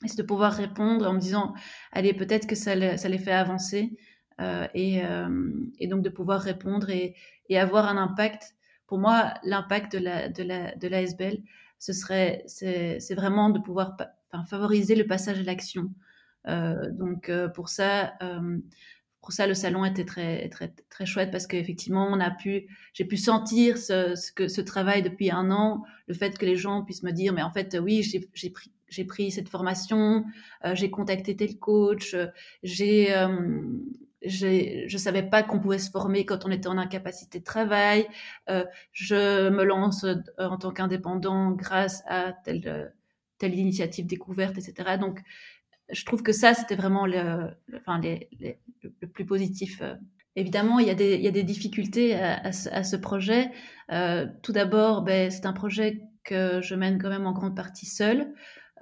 Et 0.04 0.08
c'est 0.08 0.18
de 0.18 0.22
pouvoir 0.22 0.52
répondre 0.52 1.08
en 1.08 1.14
me 1.14 1.18
disant, 1.18 1.54
allez, 1.90 2.14
peut-être 2.14 2.46
que 2.46 2.54
ça 2.54 2.76
les 2.76 3.18
fait 3.18 3.32
avancer. 3.32 3.98
Euh, 4.40 4.66
et, 4.74 5.04
euh, 5.04 5.28
et, 5.78 5.86
donc 5.86 6.02
de 6.02 6.08
pouvoir 6.08 6.40
répondre 6.40 6.88
et, 6.90 7.14
avoir 7.56 7.86
un 7.86 7.96
impact. 7.96 8.54
Pour 8.86 8.98
moi, 8.98 9.34
l'impact 9.42 9.92
de 9.92 9.98
la, 9.98 10.28
de 10.28 10.42
la, 10.42 10.74
de 10.76 10.88
l'ASBL, 10.88 11.38
ce 11.78 11.92
serait, 11.92 12.42
c'est, 12.46 13.14
vraiment 13.14 13.50
de 13.50 13.58
pouvoir 13.58 13.96
enfin, 14.32 14.44
favoriser 14.44 14.94
le 14.94 15.06
passage 15.06 15.40
à 15.40 15.42
l'action. 15.42 15.92
Euh, 16.48 16.90
donc 16.92 17.30
pour 17.54 17.68
ça, 17.68 18.14
pour 19.20 19.32
ça, 19.32 19.46
le 19.46 19.54
salon 19.54 19.84
était 19.84 20.04
très, 20.04 20.48
très, 20.48 20.72
très 20.88 21.06
chouette 21.06 21.30
parce 21.30 21.46
qu'effectivement, 21.46 22.06
on 22.08 22.20
a 22.20 22.30
pu, 22.30 22.68
j'ai 22.94 23.04
pu 23.04 23.16
sentir 23.16 23.78
ce, 23.78 24.32
que, 24.32 24.48
ce 24.48 24.60
travail 24.60 25.02
depuis 25.02 25.30
un 25.30 25.50
an, 25.50 25.82
le 26.06 26.14
fait 26.14 26.38
que 26.38 26.46
les 26.46 26.56
gens 26.56 26.84
puissent 26.84 27.02
me 27.02 27.12
dire, 27.12 27.32
mais 27.32 27.42
en 27.42 27.50
fait, 27.50 27.76
oui, 27.82 28.02
j'ai, 28.02 28.50
pris, 28.50 28.72
j'ai 28.88 29.04
pris 29.04 29.32
cette 29.32 29.48
formation, 29.48 30.24
j'ai 30.74 30.90
contacté 30.90 31.36
tel 31.36 31.58
coach, 31.58 32.16
j'ai, 32.62 33.12
je 34.22 34.96
savais 34.98 35.22
pas 35.22 35.42
qu'on 35.42 35.60
pouvait 35.60 35.78
se 35.78 35.90
former 35.90 36.24
quand 36.24 36.44
on 36.44 36.50
était 36.50 36.68
en 36.68 36.78
incapacité 36.78 37.38
de 37.38 37.44
travail. 37.44 38.06
Euh, 38.48 38.64
je 38.92 39.48
me 39.48 39.64
lance 39.64 40.04
euh, 40.04 40.16
en 40.38 40.58
tant 40.58 40.70
qu'indépendant 40.70 41.52
grâce 41.52 42.02
à 42.06 42.32
telle, 42.44 42.92
telle 43.38 43.54
initiative 43.54 44.06
découverte, 44.06 44.58
etc. 44.58 44.98
Donc, 44.98 45.20
je 45.90 46.04
trouve 46.04 46.22
que 46.22 46.32
ça, 46.32 46.54
c'était 46.54 46.76
vraiment 46.76 47.06
le, 47.06 47.48
enfin, 47.76 48.00
le 48.00 49.08
plus 49.08 49.24
positif. 49.24 49.82
Évidemment, 50.36 50.78
il 50.78 50.86
y 50.86 50.90
a 50.90 50.94
des, 50.94 51.16
il 51.16 51.22
y 51.22 51.28
a 51.28 51.32
des 51.32 51.42
difficultés 51.42 52.14
à, 52.14 52.52
ce, 52.52 52.96
projet. 52.96 53.50
Euh, 53.90 54.26
tout 54.42 54.52
d'abord, 54.52 55.02
ben, 55.02 55.30
c'est 55.30 55.46
un 55.46 55.52
projet 55.52 56.02
que 56.24 56.60
je 56.60 56.74
mène 56.74 57.00
quand 57.00 57.08
même 57.08 57.26
en 57.26 57.32
grande 57.32 57.56
partie 57.56 57.86
seul. 57.86 58.32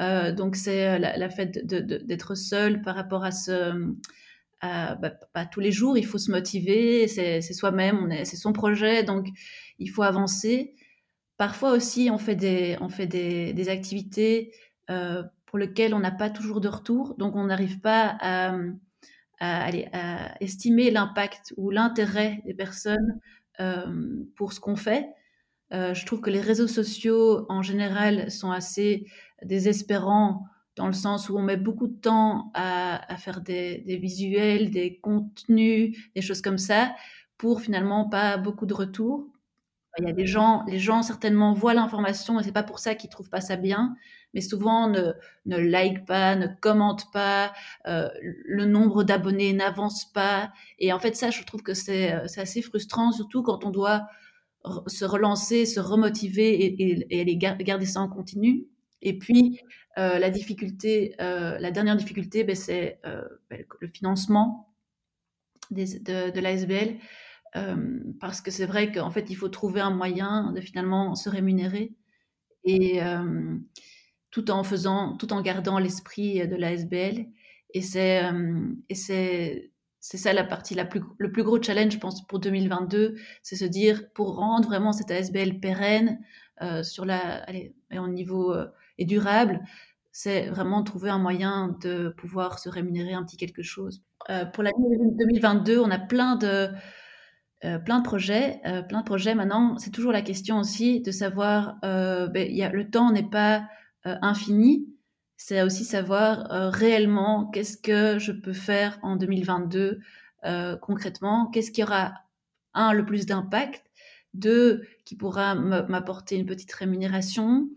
Euh, 0.01 0.33
donc, 0.33 0.57
c'est 0.57 0.99
la, 0.99 1.17
la 1.17 1.31
fait 1.31 1.65
d'être 1.67 2.35
seul 2.35 2.83
par 2.83 2.95
rapport 2.95 3.25
à 3.25 3.31
ce, 3.31 3.95
euh, 4.65 4.95
tous 5.53 5.61
les 5.61 5.73
jours, 5.73 5.97
il 5.99 6.07
faut 6.07 6.19
se 6.19 6.31
motiver, 6.31 7.09
c'est 7.09 7.41
soi-même, 7.43 8.25
c'est 8.25 8.37
son 8.37 8.53
projet, 8.53 9.03
donc 9.05 9.27
il 9.79 9.89
faut 9.89 10.03
avancer. 10.03 10.75
Parfois 11.37 11.73
aussi, 11.73 12.11
on 12.13 12.19
fait 12.19 12.35
des, 12.37 12.77
on 12.81 12.89
fait 12.89 13.07
des, 13.07 13.53
des 13.53 13.69
activités 13.69 14.53
euh, 14.91 15.23
pour 15.47 15.59
lesquelles 15.59 15.95
on 15.95 16.01
n'a 16.01 16.11
pas 16.11 16.31
toujours 16.31 16.61
de 16.61 16.69
retour, 16.69 17.15
donc 17.17 17.37
on 17.37 17.47
n'arrive 17.47 17.81
pas 17.81 18.17
à, 18.21 18.57
à, 19.41 19.69
à 19.93 20.35
estimer 20.41 20.91
l'impact 20.91 21.55
ou 21.57 21.71
l'intérêt 21.71 22.41
des 22.45 22.55
personnes 22.55 23.21
euh, 23.61 24.25
pour 24.37 24.53
ce 24.53 24.61
qu'on 24.61 24.77
fait. 24.77 25.07
Euh, 25.73 25.95
je 25.95 26.07
trouve 26.07 26.21
que 26.21 26.31
les 26.31 26.41
réseaux 26.41 26.67
sociaux, 26.67 27.47
en 27.49 27.63
général, 27.63 28.31
sont 28.31 28.51
assez 28.51 29.07
désespérants 29.45 30.45
dans 30.79 30.87
le 30.87 30.93
sens 30.93 31.29
où 31.29 31.37
on 31.37 31.43
met 31.43 31.57
beaucoup 31.57 31.89
de 31.89 31.97
temps 31.97 32.53
à, 32.55 33.17
faire 33.17 33.41
des, 33.41 33.83
visuels, 34.01 34.71
des 34.71 34.99
contenus, 35.01 35.99
des 36.15 36.23
choses 36.23 36.41
comme 36.41 36.57
ça, 36.57 36.95
pour 37.37 37.61
finalement 37.61 38.09
pas 38.09 38.37
beaucoup 38.37 38.65
de 38.65 38.75
retours. 38.75 39.27
Il 39.99 40.07
y 40.07 40.11
a 40.11 40.13
des 40.13 40.27
gens, 40.27 40.63
les 40.69 40.79
gens 40.79 41.03
certainement 41.03 41.53
voient 41.53 41.75
l'information 41.75 42.39
et 42.39 42.45
c'est 42.45 42.53
pas 42.53 42.63
pour 42.63 42.79
ça 42.79 42.95
qu'ils 42.95 43.11
trouvent 43.11 43.29
pas 43.29 43.41
ça 43.41 43.57
bien, 43.57 43.97
mais 44.33 44.41
souvent 44.41 44.89
ne, 44.89 45.13
like 45.47 46.07
pas, 46.07 46.37
ne 46.37 46.47
commentent 46.61 47.11
pas, 47.13 47.53
euh, 47.89 48.09
le 48.23 48.65
nombre 48.65 49.03
d'abonnés 49.03 49.53
n'avance 49.53 50.05
pas. 50.13 50.53
Et 50.79 50.93
en 50.93 51.01
fait, 51.01 51.17
ça, 51.17 51.31
je 51.31 51.43
trouve 51.43 51.63
que 51.65 51.75
c'est 51.75 52.13
assez 52.13 52.63
frustrant, 52.63 53.11
surtout 53.11 53.43
quand 53.43 53.65
on 53.65 53.71
doit 53.71 54.07
se 54.87 55.05
relancer, 55.05 55.67
se 55.67 55.81
remotiver 55.81 56.65
et, 56.65 57.07
et 57.11 57.21
aller 57.21 57.37
garder 57.37 57.87
ça 57.87 58.01
en 58.01 58.09
continu. 58.09 58.69
Et 59.03 59.19
puis, 59.19 59.61
euh, 59.99 60.19
la 60.19 60.31
difficulté, 60.31 61.15
euh, 61.21 61.59
la 61.59 61.71
dernière 61.71 61.97
difficulté, 61.97 62.45
ben, 62.45 62.57
c'est 62.57 63.01
euh, 63.07 63.23
ben, 63.51 63.65
le 63.81 63.89
financement 63.89 64.75
de, 65.71 66.31
de 66.31 66.41
l'ASBL, 66.41 66.97
parce 68.21 68.41
que 68.41 68.51
c'est 68.51 68.67
vrai 68.67 68.93
qu'en 68.93 69.11
fait, 69.11 69.31
il 69.31 69.35
faut 69.35 69.49
trouver 69.49 69.81
un 69.81 69.91
moyen 69.91 70.53
de 70.53 70.61
finalement 70.61 71.15
se 71.15 71.29
rémunérer 71.29 71.95
et 72.65 73.01
tout 74.31 74.51
en 74.51 74.63
faisant, 74.63 75.17
tout 75.17 75.33
en 75.33 75.41
gardant 75.41 75.79
l'esprit 75.79 76.47
de 76.47 76.57
l'ASBL. 76.57 77.27
Et 77.75 77.83
c'est, 77.83 78.23
et 78.89 78.95
c'est, 78.95 79.73
c'est 79.99 80.19
ça 80.19 80.33
la 80.33 80.45
partie 80.45 80.75
la 80.75 80.85
plus, 80.85 81.01
le 81.19 81.33
plus 81.33 81.43
gros 81.43 81.61
challenge, 81.61 81.95
je 81.95 81.99
pense, 81.99 82.27
pour 82.27 82.39
2022, 82.39 83.17
c'est 83.43 83.57
se 83.57 83.65
dire 83.65 84.11
pour 84.13 84.37
rendre 84.37 84.69
vraiment 84.69 84.93
cette 84.93 85.11
ASBL 85.11 85.59
pérenne 85.59 86.21
sur 86.83 87.05
la, 87.05 87.43
allez, 87.45 87.75
au 87.93 88.09
niveau 88.09 88.55
et 88.99 89.05
durable, 89.05 89.61
c'est 90.13 90.49
vraiment 90.49 90.83
trouver 90.83 91.11
un 91.11 91.19
moyen 91.19 91.77
de 91.81 92.09
pouvoir 92.17 92.59
se 92.59 92.69
rémunérer 92.69 93.15
un 93.15 93.25
petit 93.25 93.37
quelque 93.37 93.63
chose. 93.63 94.03
Euh, 94.31 94.45
pour 94.45 94.63
l'année 94.63 94.99
2022, 94.99 95.79
on 95.79 95.91
a 95.91 95.99
plein 95.99 96.37
de, 96.37 96.71
euh, 97.65 97.79
plein 97.79 97.99
de 97.99 98.05
projets. 98.05 98.61
Euh, 98.67 98.83
plein 98.83 99.01
de 99.01 99.05
projets 99.05 99.35
maintenant, 99.35 99.79
c'est 99.79 99.91
toujours 99.91 100.13
la 100.13 100.23
question 100.23 100.59
aussi 100.59 101.01
de 101.01 101.13
savoir, 101.13 101.79
ben, 101.83 102.31
y 102.35 102.63
a, 102.63 102.71
le 102.71 102.91
temps 102.91 103.13
n'est 103.13 103.29
pas 103.29 103.69
infini. 104.05 104.89
C'est 105.37 105.63
aussi 105.63 105.85
savoir 105.85 106.49
réellement 106.73 107.47
qu'est-ce 107.53 107.77
que 107.77 108.19
je 108.19 108.33
peux 108.33 108.53
faire 108.53 108.99
en 109.03 109.17
2022 109.17 110.01
concrètement, 110.81 111.49
qu'est-ce 111.51 111.71
qui 111.71 111.83
aura, 111.83 112.15
un, 112.75 112.93
le 112.93 113.05
plus 113.05 113.27
d'impact, 113.27 113.85
deux, 114.35 114.83
qui 115.05 115.17
pourra 115.17 115.55
m'apporter 115.55 116.37
une 116.37 116.47
petite 116.47 116.73
rémunération, 116.73 117.69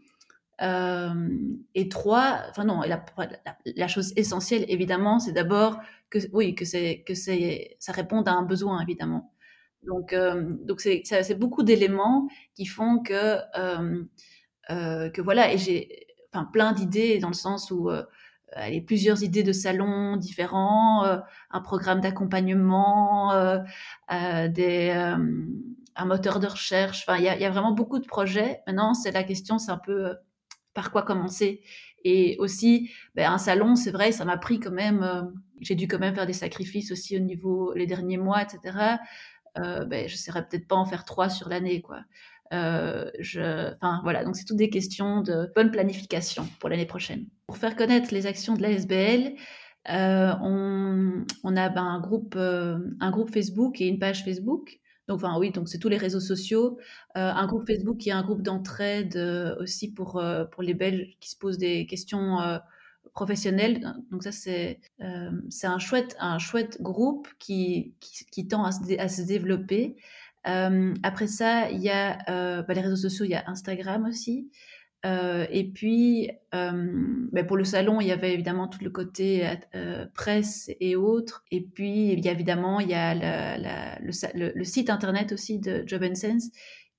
euh, 0.62 1.30
et 1.74 1.90
trois, 1.90 2.42
enfin 2.50 2.66
non, 2.66 2.82
la, 2.84 3.88
chose 3.88 4.14
essentielle 4.16 4.66
évidemment, 4.68 5.20
c'est 5.20 5.32
d'abord 5.32 5.80
que 6.10 6.20
oui 6.34 6.54
que 6.54 6.66
c'est 6.66 7.04
que 7.06 7.16
c'est 7.16 7.78
ça 7.80 7.92
réponde 7.92 8.28
à 8.28 8.34
un 8.34 8.44
besoin 8.44 8.82
évidemment. 8.82 9.34
Donc 9.88 10.14
euh, 10.14 10.44
donc 10.64 10.82
c'est 10.82 11.02
c'est 11.04 11.36
beaucoup 11.40 11.64
d'éléments 11.64 12.28
qui 12.54 12.66
font 12.68 13.00
que 13.00 13.38
euh, 13.58 14.04
que 15.10 15.22
voilà 15.22 15.52
et 15.52 15.58
j'ai 15.58 16.08
enfin 16.32 16.46
plein 16.46 16.74
d'idées 16.74 17.18
dans 17.18 17.30
le 17.30 17.34
sens 17.34 17.72
où 17.72 17.90
allez, 18.54 18.82
plusieurs 18.82 19.24
idées 19.24 19.44
de 19.44 19.54
salons 19.54 20.16
différents, 20.18 21.04
un 21.50 21.62
programme 21.62 22.02
d'accompagnement, 22.02 23.34
des 24.10 25.16
un 25.96 26.06
moteur 26.06 26.40
de 26.40 26.48
recherche. 26.48 27.04
Enfin, 27.06 27.18
il 27.18 27.24
y 27.24 27.42
y 27.42 27.46
a, 27.46 27.50
vraiment 27.50 27.74
beaucoup 27.74 28.00
de 28.00 28.08
projets. 28.08 28.62
Maintenant, 28.66 28.94
c'est 28.94 29.12
la 29.12 29.24
question, 29.24 29.60
c'est 29.60 29.72
un 29.72 29.78
peu 29.78 30.16
par 30.74 30.92
quoi 30.92 31.04
commencer. 31.04 31.62
Et 32.04 32.36
aussi, 32.40 32.92
ben, 33.16 33.32
un 33.32 33.38
salon, 33.38 33.76
c'est 33.76 33.92
vrai, 33.92 34.12
ça 34.12 34.26
m'a 34.26 34.38
pris 34.38 34.60
quand 34.60 34.72
même, 34.72 35.04
euh, 35.04 35.22
j'ai 35.60 35.76
dû 35.76 35.88
quand 35.88 36.00
même 36.00 36.16
faire 36.16 36.26
des 36.26 36.34
sacrifices 36.34 36.92
aussi 36.92 37.16
au 37.16 37.20
niveau 37.20 37.74
les 37.74 37.86
derniers 37.86 38.18
mois, 38.18 38.42
etc. 38.42 38.98
Euh, 39.58 39.86
ben, 39.86 40.08
je 40.08 40.14
ne 40.14 40.18
saurais 40.18 40.48
peut-être 40.48 40.68
pas 40.68 40.76
en 40.76 40.86
faire 40.86 41.06
trois 41.06 41.30
sur 41.30 41.50
l'année, 41.50 41.82
quoi. 41.82 42.00
Euh, 42.54 43.10
enfin 43.82 44.02
voilà, 44.04 44.26
donc 44.26 44.36
c'est 44.36 44.44
toutes 44.44 44.58
des 44.58 44.70
questions 44.70 45.22
de 45.22 45.50
bonne 45.56 45.72
planification 45.72 46.48
pour 46.60 46.70
l'année 46.70 46.86
prochaine. 46.86 47.28
Pour 47.48 47.58
faire 47.58 47.78
connaître 47.78 48.14
les 48.14 48.26
actions 48.26 48.56
de 48.56 48.62
l'ASBL, 48.62 49.36
euh, 49.90 50.34
on, 50.42 51.26
on, 51.46 51.56
a 51.56 51.70
ben, 51.70 51.84
un 51.84 52.02
groupe, 52.02 52.36
un 52.36 53.12
groupe 53.12 53.32
Facebook 53.32 53.80
et 53.80 53.88
une 53.88 54.00
page 54.00 54.26
Facebook 54.26 54.81
donc, 55.12 55.22
enfin, 55.26 55.38
oui, 55.38 55.52
donc 55.52 55.68
c'est 55.68 55.78
tous 55.78 55.90
les 55.90 55.98
réseaux 55.98 56.22
sociaux. 56.22 56.78
Euh, 57.18 57.32
un 57.34 57.46
groupe 57.46 57.68
Facebook 57.68 58.08
est 58.08 58.12
un 58.12 58.24
groupe 58.24 58.42
d'entraide 58.42 59.18
euh, 59.18 59.56
aussi 59.60 59.92
pour, 59.92 60.18
euh, 60.18 60.46
pour 60.46 60.64
les 60.64 60.74
Belges 60.74 61.18
qui 61.20 61.30
se 61.30 61.36
posent 61.36 61.58
des 61.58 61.86
questions 61.86 62.38
professionnelles. 63.14 63.94
Donc, 64.10 64.24
ça, 64.24 64.32
c'est 64.32 64.80
c'est 65.50 65.68
un, 65.68 65.80
chouette, 65.80 66.16
un 66.20 66.40
chouette 66.40 66.82
groupe 66.82 67.28
qui, 67.40 67.94
qui, 68.00 68.48
tend 68.48 68.64
à 68.64 68.72
se, 68.72 69.00
à 69.00 69.10
se 69.10 69.22
développer. 69.24 69.98
après 70.46 71.28
ça, 71.28 71.70
il 71.70 71.82
y 71.82 71.90
a 71.90 72.64
bah, 72.64 72.74
les 72.74 72.82
réseaux 72.82 72.96
sociaux, 72.96 73.26
il 73.26 73.32
y 73.32 73.36
a 73.36 73.44
Instagram 73.48 74.06
aussi. 74.06 74.50
Euh, 75.06 75.48
et 75.50 75.64
puis, 75.64 76.30
euh, 76.54 76.72
ben 77.32 77.46
pour 77.46 77.58
le 77.58 77.64
salon, 77.64 78.02
il 78.02 78.08
y 78.08 78.12
avait 78.12 78.34
évidemment 78.34 78.68
tout 78.68 78.84
le 78.84 78.92
côté 78.92 79.48
euh, 79.74 80.06
presse 80.14 80.70
et 80.80 80.96
autres. 80.96 81.44
Et 81.50 81.62
puis, 81.62 82.12
il 82.12 82.24
y 82.24 82.30
a 82.30 82.32
évidemment, 82.32 82.80
il 82.80 82.90
y 82.90 82.94
a 82.94 83.98
le, 84.00 84.64
site 84.64 84.90
internet 84.90 85.32
aussi 85.32 85.60
de 85.60 85.84
Job 85.88 86.04
Sense 86.14 86.50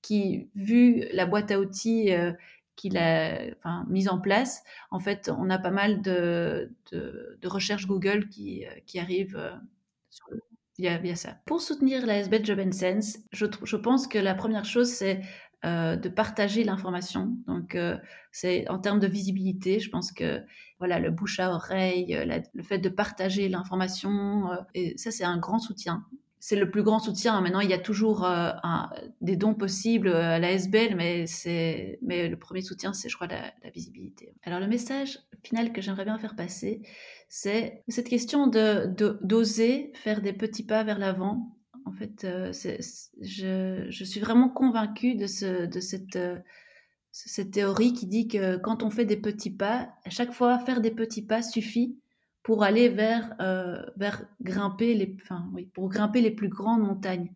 qui, 0.00 0.50
vu 0.56 1.04
la 1.12 1.26
boîte 1.26 1.52
à 1.52 1.60
outils 1.60 2.10
qu'il 2.74 2.96
a 2.96 3.38
enfin, 3.56 3.86
mise 3.88 4.08
en 4.08 4.18
place, 4.18 4.64
en 4.90 4.98
fait, 4.98 5.30
on 5.38 5.48
a 5.50 5.58
pas 5.58 5.70
mal 5.70 6.02
de, 6.02 6.74
recherches 7.44 7.86
Google 7.86 8.28
qui, 8.28 8.64
arrivent 8.96 9.60
sur 10.10 10.26
ça. 11.14 11.36
Pour 11.46 11.60
soutenir 11.60 12.04
la 12.04 12.18
SB 12.18 12.44
Job 12.44 12.72
Sense, 12.72 13.18
je 13.30 13.76
pense 13.76 14.08
que 14.08 14.18
la 14.18 14.34
première 14.34 14.64
chose, 14.64 14.88
c'est 14.88 15.20
euh, 15.64 15.94
de 15.94 16.08
partager 16.08 16.64
l'information. 16.64 17.36
Donc, 17.46 17.76
euh, 17.76 17.96
c'est 18.32 18.68
en 18.68 18.80
termes 18.80 18.98
de 18.98 19.06
visibilité, 19.06 19.78
je 19.78 19.90
pense 19.90 20.10
que 20.10 20.40
voilà, 20.80 20.98
le 20.98 21.12
bouche 21.12 21.38
à 21.38 21.52
oreille, 21.52 22.16
euh, 22.16 22.40
le 22.52 22.62
fait 22.64 22.78
de 22.78 22.88
partager 22.88 23.48
l'information, 23.48 24.50
et 24.74 24.98
ça, 24.98 25.12
c'est 25.12 25.22
un 25.22 25.38
grand 25.38 25.60
soutien. 25.60 26.04
C'est 26.40 26.56
le 26.56 26.68
plus 26.68 26.82
grand 26.82 26.98
soutien. 26.98 27.40
Maintenant, 27.40 27.60
il 27.60 27.70
y 27.70 27.74
a 27.74 27.78
toujours 27.78 28.28
des 29.20 29.36
dons 29.36 29.54
possibles 29.54 30.12
à 30.12 30.40
la 30.40 30.50
SBL, 30.50 30.96
mais, 30.96 31.28
c'est, 31.28 32.00
mais 32.02 32.26
le 32.26 32.36
premier 32.36 32.62
soutien, 32.62 32.92
c'est, 32.92 33.08
je 33.08 33.14
crois, 33.14 33.28
la, 33.28 33.70
visibilité. 33.72 34.34
Alors, 34.42 34.58
le 34.58 34.66
message 34.66 35.20
final 35.44 35.72
que 35.72 35.80
j'aimerais 35.80 36.04
bien 36.04 36.18
faire 36.18 36.34
passer, 36.34 36.82
c'est 37.28 37.84
cette 37.86 38.08
question 38.08 38.48
de, 38.48 38.86
d'oser 39.22 39.92
faire 39.94 40.22
des 40.22 40.32
petits 40.32 40.66
pas 40.66 40.82
vers 40.82 40.98
l'avant 40.98 41.56
en 41.84 41.92
fait, 41.92 42.24
euh, 42.24 42.52
je, 43.20 44.04
suis 44.04 44.20
vraiment 44.20 44.48
convaincue 44.48 45.14
de, 45.14 45.26
euh, 45.44 46.38
cette 47.10 47.50
théorie 47.50 47.92
qui 47.92 48.06
dit 48.06 48.28
que 48.28 48.56
quand 48.56 48.82
on 48.82 48.90
fait 48.90 49.04
des 49.04 49.16
petits 49.16 49.50
pas, 49.50 49.94
à 50.04 50.10
chaque 50.10 50.32
fois, 50.32 50.58
faire 50.58 50.80
des 50.80 50.90
petits 50.90 51.22
pas 51.22 51.42
suffit 51.42 51.98
pour 52.42 52.62
aller 52.62 52.88
vers, 52.88 53.34
euh, 53.40 53.82
grimper 54.40 54.94
les, 54.94 55.16
pour 55.74 55.88
grimper 55.88 56.20
les 56.20 56.30
plus 56.30 56.48
grandes 56.48 56.82
montagnes. 56.82 57.32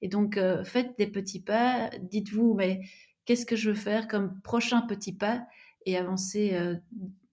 Et 0.00 0.08
donc, 0.08 0.38
faites 0.64 0.96
des 0.96 1.08
petits 1.08 1.40
pas, 1.40 1.90
dites-vous, 2.00 2.54
mais 2.54 2.82
qu'est-ce 3.24 3.46
que 3.46 3.56
je 3.56 3.70
veux 3.70 3.76
faire 3.76 4.06
comme 4.06 4.40
prochain 4.42 4.82
petit 4.82 5.12
pas 5.12 5.44
et 5.86 5.96
avancez 5.96 6.56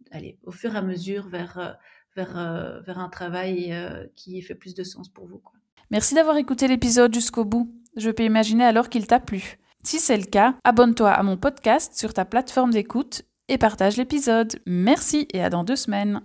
allez, 0.09 0.39
au 0.43 0.51
fur 0.51 0.73
et 0.73 0.77
à 0.77 0.81
mesure 0.81 1.27
vers, 1.29 1.77
un 2.17 3.09
travail 3.09 3.71
qui 4.15 4.41
fait 4.41 4.55
plus 4.55 4.73
de 4.73 4.83
sens 4.83 5.09
pour 5.09 5.27
vous. 5.27 5.43
Merci 5.91 6.15
d'avoir 6.15 6.37
écouté 6.37 6.67
l'épisode 6.67 7.13
jusqu'au 7.13 7.45
bout. 7.45 7.71
Je 7.95 8.09
peux 8.09 8.23
imaginer 8.23 8.65
alors 8.65 8.89
qu'il 8.89 9.07
t'a 9.07 9.19
plu. 9.19 9.57
Si 9.83 9.99
c'est 9.99 10.17
le 10.17 10.25
cas, 10.25 10.55
abonne-toi 10.63 11.11
à 11.11 11.23
mon 11.23 11.37
podcast 11.37 11.93
sur 11.95 12.13
ta 12.13 12.25
plateforme 12.25 12.71
d'écoute 12.71 13.21
et 13.47 13.57
partage 13.57 13.97
l'épisode. 13.97 14.59
Merci 14.65 15.27
et 15.31 15.43
à 15.43 15.49
dans 15.49 15.63
deux 15.63 15.75
semaines. 15.75 16.21